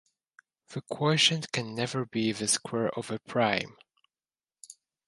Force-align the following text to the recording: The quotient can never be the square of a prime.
The 0.69 0.81
quotient 0.81 1.51
can 1.51 1.75
never 1.75 2.07
be 2.07 2.31
the 2.31 2.47
square 2.47 2.89
of 2.97 3.11
a 3.11 3.19
prime. 3.19 3.77